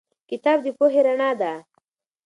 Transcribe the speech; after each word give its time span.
کتاب 0.29 0.57
د 0.65 0.67
پوهې 0.77 1.01
رڼا 1.05 1.29
ده. 1.41 1.53